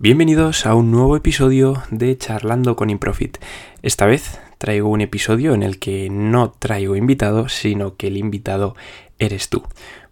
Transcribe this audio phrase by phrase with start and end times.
[0.00, 3.38] Bienvenidos a un nuevo episodio de Charlando con Improfit.
[3.82, 8.76] Esta vez traigo un episodio en el que no traigo invitado, sino que el invitado
[9.18, 9.64] eres tú,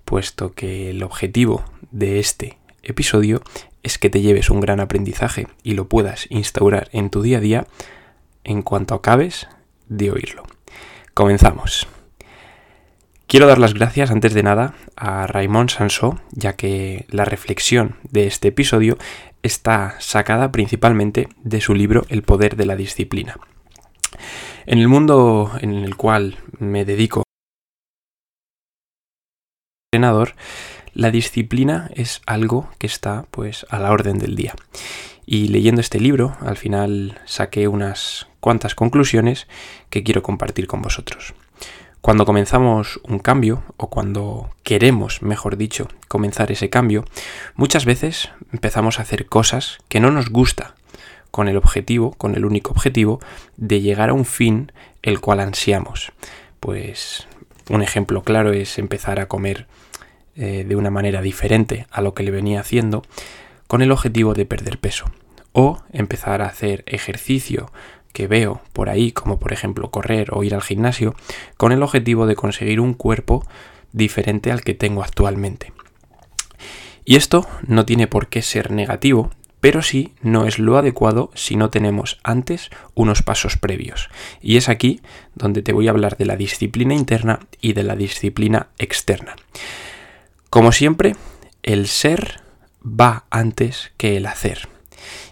[0.05, 1.63] puesto que el objetivo
[1.93, 3.43] de este episodio
[3.85, 7.43] es que te lleves un gran aprendizaje y lo puedas instaurar en tu día a
[7.43, 7.67] día
[8.43, 9.47] en cuanto acabes
[9.89, 10.43] de oírlo.
[11.15, 11.87] Comenzamos.
[13.29, 18.27] Quiero dar las gracias antes de nada a Raymond Sansó, ya que la reflexión de
[18.27, 18.99] este episodio
[19.47, 23.39] está sacada principalmente de su libro El poder de la disciplina.
[24.67, 27.23] En el mundo en el cual me dedico
[29.93, 30.35] entrenador,
[30.93, 34.55] la disciplina es algo que está pues a la orden del día.
[35.25, 39.49] Y leyendo este libro, al final saqué unas cuantas conclusiones
[39.91, 41.35] que quiero compartir con vosotros.
[42.07, 47.05] Cuando comenzamos un cambio, o cuando queremos, mejor dicho, comenzar ese cambio,
[47.57, 50.77] muchas veces empezamos a hacer cosas que no nos gusta,
[51.33, 53.19] con el objetivo, con el único objetivo,
[53.57, 54.71] de llegar a un fin
[55.03, 56.13] el cual ansiamos.
[56.61, 57.27] Pues
[57.71, 59.67] un ejemplo claro es empezar a comer
[60.37, 63.03] eh, de una manera diferente a lo que le venía haciendo,
[63.67, 65.07] con el objetivo de perder peso.
[65.51, 67.73] O empezar a hacer ejercicio
[68.17, 71.15] que veo por ahí, como por ejemplo correr o ir al gimnasio,
[71.59, 73.47] con el objetivo de conseguir un cuerpo
[73.93, 75.75] diferente al que tengo actualmente.
[77.05, 81.57] Y esto no tiene por qué ser negativo, pero sí no es lo adecuado si
[81.57, 84.09] no tenemos antes unos pasos previos.
[84.41, 85.03] Y es aquí
[85.35, 89.37] donde te voy a hablar de la disciplina interna y de la disciplina externa.
[90.49, 91.17] Como siempre,
[91.63, 92.41] el ser
[92.83, 94.71] va antes que el hacer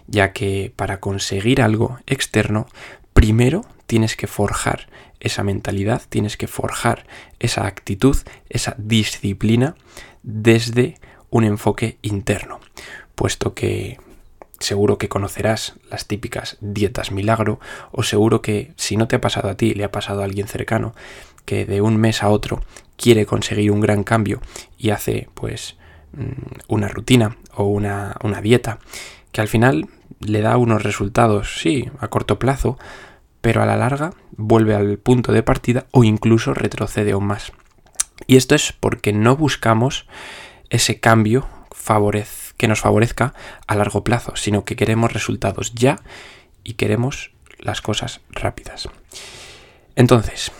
[0.07, 2.67] ya que para conseguir algo externo,
[3.13, 4.87] primero tienes que forjar
[5.19, 7.05] esa mentalidad, tienes que forjar
[7.39, 8.17] esa actitud,
[8.49, 9.75] esa disciplina
[10.23, 12.59] desde un enfoque interno,
[13.15, 13.97] puesto que
[14.59, 17.59] seguro que conocerás las típicas dietas milagro
[17.91, 20.47] o seguro que si no te ha pasado a ti, le ha pasado a alguien
[20.47, 20.93] cercano
[21.45, 22.63] que de un mes a otro
[22.97, 24.41] quiere conseguir un gran cambio
[24.77, 25.75] y hace pues
[26.13, 28.79] mm, una rutina o una, una dieta
[29.31, 29.89] que al final
[30.19, 32.77] le da unos resultados, sí, a corto plazo,
[33.41, 37.51] pero a la larga vuelve al punto de partida o incluso retrocede aún más.
[38.27, 40.07] Y esto es porque no buscamos
[40.69, 41.47] ese cambio
[42.57, 43.33] que nos favorezca
[43.67, 45.99] a largo plazo, sino que queremos resultados ya
[46.63, 48.89] y queremos las cosas rápidas.
[49.95, 50.51] Entonces,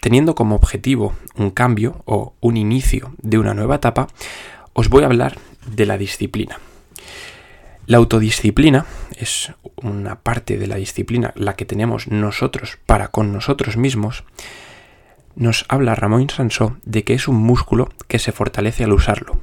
[0.00, 4.08] teniendo como objetivo un cambio o un inicio de una nueva etapa,
[4.72, 6.58] os voy a hablar de la disciplina.
[7.86, 8.86] La autodisciplina
[9.16, 14.24] es una parte de la disciplina, la que tenemos nosotros para con nosotros mismos.
[15.34, 19.40] Nos habla Ramón Sansó de que es un músculo que se fortalece al usarlo.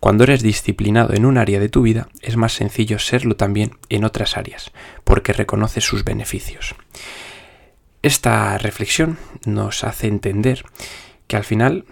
[0.00, 4.04] Cuando eres disciplinado en un área de tu vida, es más sencillo serlo también en
[4.04, 4.70] otras áreas,
[5.04, 6.76] porque reconoces sus beneficios.
[8.02, 10.64] Esta reflexión nos hace entender
[11.26, 11.84] que al final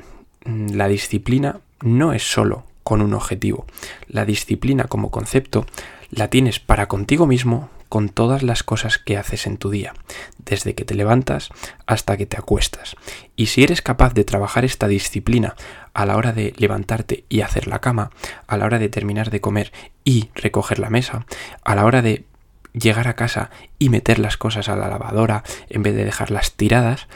[0.44, 3.66] mm, la disciplina no es solo con un objetivo.
[4.06, 5.66] La disciplina como concepto
[6.12, 9.92] la tienes para contigo mismo con todas las cosas que haces en tu día,
[10.38, 11.48] desde que te levantas
[11.86, 12.94] hasta que te acuestas.
[13.34, 15.56] Y si eres capaz de trabajar esta disciplina
[15.94, 18.10] a la hora de levantarte y hacer la cama,
[18.46, 19.72] a la hora de terminar de comer
[20.04, 21.26] y recoger la mesa,
[21.64, 22.24] a la hora de
[22.72, 27.08] llegar a casa y meter las cosas a la lavadora en vez de dejarlas tiradas,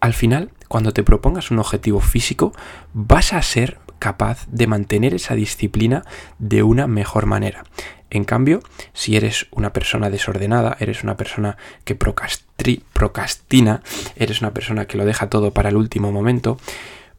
[0.00, 2.52] al final, cuando te propongas un objetivo físico,
[2.92, 6.04] vas a ser capaz de mantener esa disciplina
[6.38, 7.64] de una mejor manera.
[8.10, 8.60] En cambio,
[8.92, 11.56] si eres una persona desordenada, eres una persona
[11.86, 13.80] que procrastina,
[14.14, 16.58] eres una persona que lo deja todo para el último momento,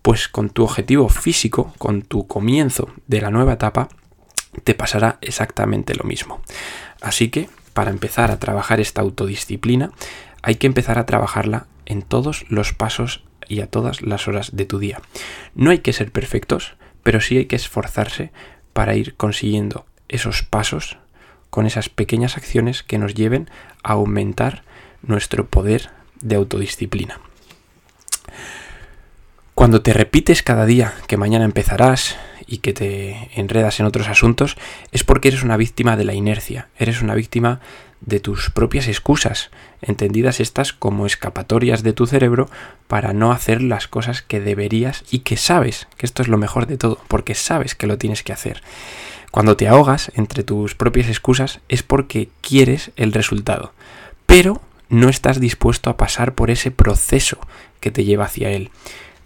[0.03, 3.90] pues con tu objetivo físico, con tu comienzo de la nueva etapa,
[4.63, 6.40] te pasará exactamente lo mismo.
[7.02, 9.90] Así que, para empezar a trabajar esta autodisciplina,
[10.44, 14.66] hay que empezar a trabajarla en todos los pasos y a todas las horas de
[14.66, 15.01] tu día.
[15.53, 18.31] No hay que ser perfectos, pero sí hay que esforzarse
[18.73, 20.97] para ir consiguiendo esos pasos
[21.50, 23.49] con esas pequeñas acciones que nos lleven
[23.84, 24.64] a aumentar
[25.02, 25.90] nuestro poder
[26.20, 27.20] de autodisciplina.
[29.53, 34.58] Cuando te repites cada día que mañana empezarás y que te enredas en otros asuntos,
[34.91, 37.61] es porque eres una víctima de la inercia, eres una víctima
[38.05, 39.49] de tus propias excusas,
[39.81, 42.49] entendidas estas como escapatorias de tu cerebro
[42.87, 46.67] para no hacer las cosas que deberías y que sabes, que esto es lo mejor
[46.67, 48.61] de todo, porque sabes que lo tienes que hacer.
[49.31, 53.73] Cuando te ahogas entre tus propias excusas es porque quieres el resultado,
[54.25, 57.40] pero no estás dispuesto a pasar por ese proceso
[57.79, 58.72] que te lleva hacia él.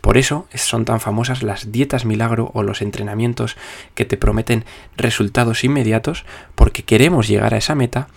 [0.01, 3.57] Por eso son tan famosas las dietas milagro o los entrenamientos
[3.95, 4.63] que te prometen
[4.95, 6.25] resultados inmediatos
[6.55, 8.07] porque queremos llegar a esa meta,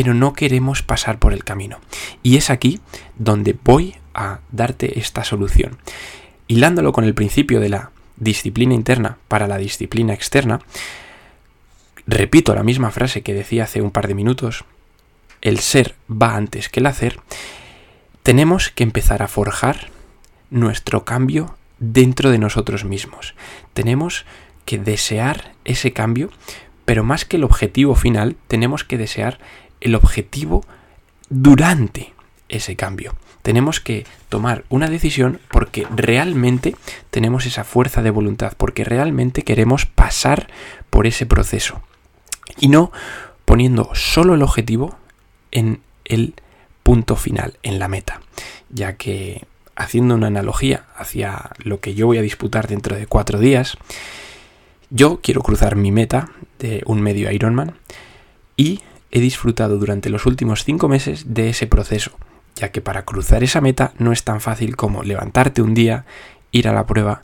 [0.00, 1.78] pero no queremos pasar por el camino.
[2.22, 2.80] Y es aquí
[3.18, 5.76] donde voy a darte esta solución.
[6.48, 10.60] Hilándolo con el principio de la disciplina interna para la disciplina externa,
[12.06, 14.64] repito la misma frase que decía hace un par de minutos,
[15.42, 17.20] el ser va antes que el hacer,
[18.22, 19.90] tenemos que empezar a forjar
[20.48, 23.34] nuestro cambio dentro de nosotros mismos.
[23.74, 24.24] Tenemos
[24.64, 26.30] que desear ese cambio,
[26.90, 29.38] pero más que el objetivo final, tenemos que desear
[29.80, 30.64] el objetivo
[31.28, 32.12] durante
[32.48, 33.14] ese cambio.
[33.42, 36.74] Tenemos que tomar una decisión porque realmente
[37.12, 40.48] tenemos esa fuerza de voluntad, porque realmente queremos pasar
[40.90, 41.80] por ese proceso.
[42.58, 42.90] Y no
[43.44, 44.96] poniendo solo el objetivo
[45.52, 46.34] en el
[46.82, 48.20] punto final, en la meta.
[48.68, 49.46] Ya que
[49.76, 53.78] haciendo una analogía hacia lo que yo voy a disputar dentro de cuatro días,
[54.90, 57.74] yo quiero cruzar mi meta de un medio Ironman
[58.56, 62.12] y he disfrutado durante los últimos cinco meses de ese proceso,
[62.56, 66.04] ya que para cruzar esa meta no es tan fácil como levantarte un día,
[66.52, 67.22] ir a la prueba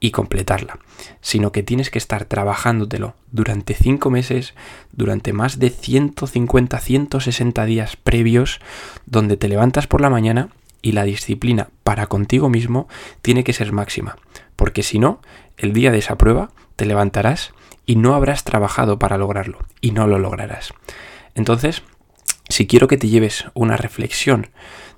[0.00, 0.78] y completarla,
[1.20, 4.54] sino que tienes que estar trabajándotelo durante cinco meses,
[4.92, 8.60] durante más de 150, 160 días previos,
[9.06, 10.50] donde te levantas por la mañana
[10.82, 12.86] y la disciplina para contigo mismo
[13.22, 14.16] tiene que ser máxima,
[14.58, 15.22] porque si no,
[15.56, 17.52] el día de esa prueba te levantarás
[17.86, 20.74] y no habrás trabajado para lograrlo y no lo lograrás.
[21.36, 21.84] Entonces,
[22.48, 24.48] si quiero que te lleves una reflexión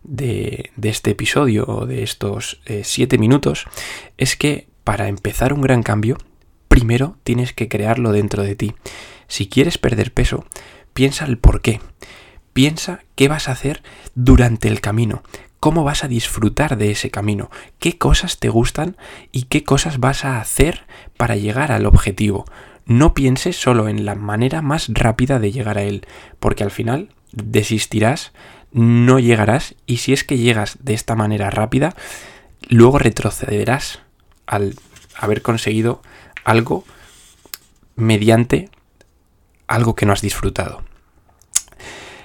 [0.02, 3.66] de, este episodio o de estos eh, siete minutos,
[4.16, 6.16] es que para empezar un gran cambio,
[6.68, 8.74] primero tienes que crearlo dentro de ti.
[9.28, 10.46] Si quieres perder peso,
[10.94, 11.82] piensa el por qué.
[12.54, 13.82] Piensa qué vas a hacer
[14.14, 15.22] durante el camino,
[15.60, 18.96] cómo vas a disfrutar de ese camino, qué cosas te gustan
[19.30, 20.86] y qué cosas vas a hacer
[21.16, 22.46] para llegar al objetivo.
[22.86, 26.06] No pienses solo en la manera más rápida de llegar a él,
[26.40, 28.32] porque al final desistirás,
[28.72, 31.94] no llegarás y si es que llegas de esta manera rápida,
[32.68, 34.00] luego retrocederás
[34.46, 34.74] al
[35.14, 36.02] haber conseguido
[36.44, 36.84] algo
[37.96, 38.70] mediante
[39.66, 40.82] algo que no has disfrutado.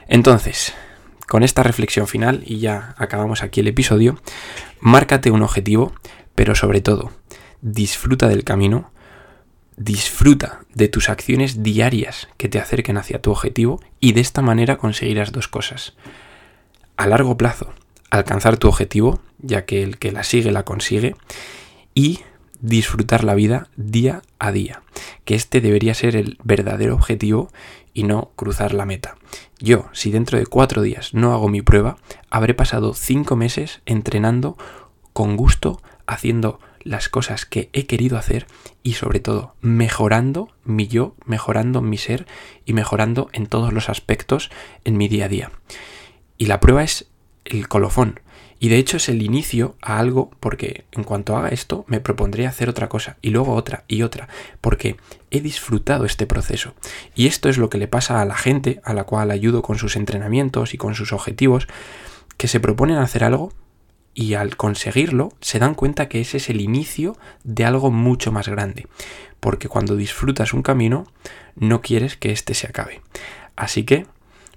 [0.08, 0.74] Entonces,
[1.27, 4.19] con esta reflexión final, y ya acabamos aquí el episodio,
[4.80, 5.94] márcate un objetivo,
[6.36, 7.12] pero sobre todo,
[7.62, 8.92] disfruta del camino,
[9.77, 14.77] disfruta de tus acciones diarias que te acerquen hacia tu objetivo y de esta manera
[14.77, 15.95] conseguirás dos cosas.
[16.98, 17.74] A largo plazo,
[18.10, 21.16] alcanzar tu objetivo, ya que el que la sigue la consigue,
[21.94, 22.21] y
[22.62, 24.81] disfrutar la vida día a día,
[25.24, 27.51] que este debería ser el verdadero objetivo
[27.95, 29.15] y no cruzar la meta.
[29.57, 31.97] Yo, si dentro de cuatro días no hago mi prueba,
[32.30, 34.57] habré pasado cinco meses entrenando
[35.13, 38.45] con gusto, haciendo las cosas que he querido hacer
[38.83, 42.27] y sobre todo mejorando mi yo, mejorando mi ser
[42.65, 44.51] y mejorando en todos los aspectos
[44.83, 45.51] en mi día a día.
[46.38, 47.07] Y la prueba es
[47.45, 48.19] el colofón.
[48.60, 52.48] Y de hecho es el inicio a algo porque en cuanto haga esto me propondré
[52.48, 54.30] hacer otra cosa y luego otra y otra
[54.62, 54.96] porque
[55.30, 56.74] he disfrutado este proceso.
[57.16, 59.78] Y esto es lo que le pasa a la gente a la cual ayudo con
[59.78, 61.68] sus entrenamientos y con sus objetivos
[62.38, 63.52] que se proponen hacer algo
[64.13, 68.48] y al conseguirlo se dan cuenta que ese es el inicio de algo mucho más
[68.48, 68.88] grande.
[69.42, 71.06] Porque cuando disfrutas un camino
[71.56, 73.02] no quieres que éste se acabe.
[73.57, 74.07] Así que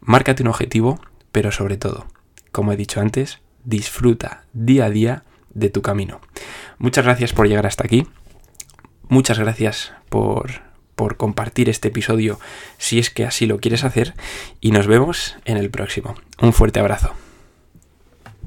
[0.01, 1.01] márcate un objetivo,
[1.33, 2.07] pero sobre todo,
[2.53, 5.25] como he dicho antes, disfruta día a día
[5.55, 6.21] de tu camino.
[6.79, 8.07] Muchas gracias por llegar hasta aquí.
[9.09, 10.63] Muchas gracias por,
[10.95, 12.39] por compartir este episodio
[12.77, 14.15] si es que así lo quieres hacer
[14.61, 16.15] y nos vemos en el próximo.
[16.41, 17.15] Un fuerte abrazo.